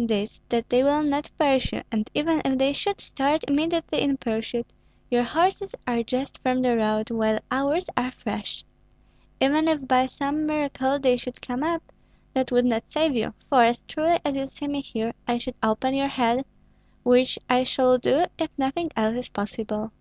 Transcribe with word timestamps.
"This, 0.00 0.40
that 0.48 0.68
they 0.68 0.82
will 0.82 1.04
not 1.04 1.30
pursue; 1.38 1.80
and 1.92 2.10
even 2.12 2.42
if 2.44 2.58
they 2.58 2.72
should 2.72 3.00
start 3.00 3.44
immediately 3.46 4.00
in 4.00 4.16
pursuit, 4.16 4.66
your 5.12 5.22
horses 5.22 5.76
are 5.86 6.02
just 6.02 6.38
from 6.42 6.60
the 6.60 6.76
road, 6.76 7.08
while 7.12 7.38
ours 7.52 7.88
are 7.96 8.10
fresh. 8.10 8.64
Even 9.40 9.68
if 9.68 9.86
by 9.86 10.06
some 10.06 10.44
miracle 10.44 10.98
they 10.98 11.16
should 11.16 11.40
come 11.40 11.62
up, 11.62 11.84
that 12.34 12.50
would 12.50 12.64
not 12.66 12.88
save 12.88 13.14
you, 13.14 13.32
for, 13.48 13.62
as 13.62 13.82
truly 13.86 14.18
as 14.24 14.34
you 14.34 14.46
see 14.46 14.66
me 14.66 14.80
here, 14.82 15.12
I 15.28 15.38
should 15.38 15.54
open 15.62 15.94
your 15.94 16.08
head, 16.08 16.44
which 17.04 17.38
I 17.48 17.62
shall 17.62 17.96
do 17.96 18.24
if 18.38 18.50
nothing 18.58 18.90
else 18.96 19.14
is 19.14 19.28
possible. 19.28 19.92